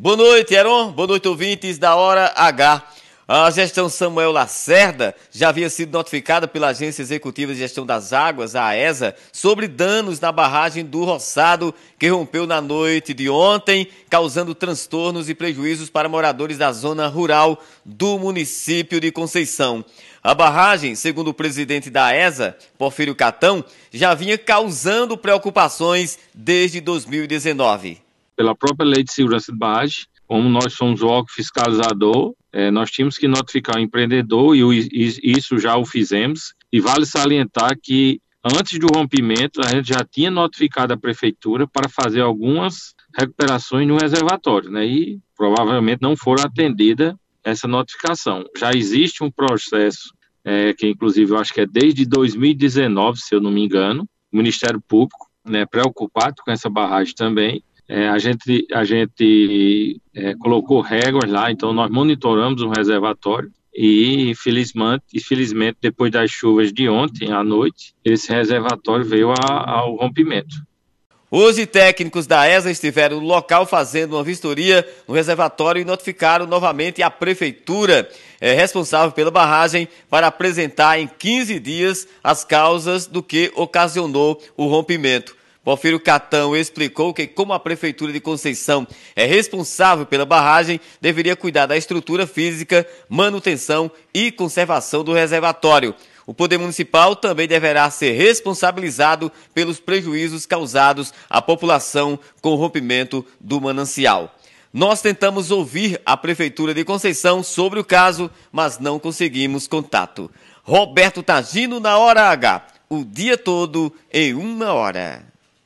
[0.00, 0.92] Boa noite, Heron.
[0.92, 2.84] Boa noite, ouvintes da Hora H.
[3.26, 8.54] A gestão Samuel Lacerda já havia sido notificada pela Agência Executiva de Gestão das Águas,
[8.54, 14.54] a AESA, sobre danos na barragem do Roçado, que rompeu na noite de ontem, causando
[14.54, 19.84] transtornos e prejuízos para moradores da zona rural do município de Conceição.
[20.22, 28.06] A barragem, segundo o presidente da AESA, Porfírio Catão, já vinha causando preocupações desde 2019
[28.38, 32.88] pela própria lei de segurança de barragem, como nós somos o órgão fiscalizador, é, nós
[32.88, 34.62] tínhamos que notificar o empreendedor e,
[35.24, 36.54] isso já o fizemos.
[36.72, 41.88] E vale salientar que antes do rompimento, a gente já tinha notificado a prefeitura para
[41.88, 44.86] fazer algumas recuperações no reservatório, né?
[44.86, 48.44] E provavelmente não foram atendida essa notificação.
[48.56, 50.14] Já existe um processo,
[50.44, 54.36] é, que inclusive eu acho que é desde 2019, se eu não me engano, o
[54.36, 60.82] Ministério Público, né, preocupado com essa barragem também, é, a gente, a gente é, colocou
[60.82, 67.32] réguas lá, então nós monitoramos o reservatório e felizmente, infelizmente, depois das chuvas de ontem
[67.32, 70.56] à noite, esse reservatório veio a, ao rompimento.
[71.30, 77.02] Hoje, técnicos da ESA estiveram no local fazendo uma vistoria no reservatório e notificaram novamente
[77.02, 78.08] a prefeitura
[78.40, 84.66] é, responsável pela barragem para apresentar em 15 dias as causas do que ocasionou o
[84.66, 85.37] rompimento.
[85.64, 91.66] Porfírio Catão explicou que, como a Prefeitura de Conceição é responsável pela barragem, deveria cuidar
[91.66, 95.94] da estrutura física, manutenção e conservação do reservatório.
[96.26, 103.24] O Poder Municipal também deverá ser responsabilizado pelos prejuízos causados à população com o rompimento
[103.40, 104.34] do manancial.
[104.72, 110.30] Nós tentamos ouvir a Prefeitura de Conceição sobre o caso, mas não conseguimos contato.
[110.62, 112.66] Roberto Tagino na Hora H.
[112.90, 115.24] O dia todo em uma hora.